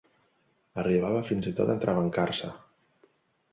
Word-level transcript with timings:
Arribava 0.83 1.19
fins 1.27 1.51
i 1.53 1.55
tot 1.61 1.71
a 1.73 1.77
entrebancar-se. 1.79 2.53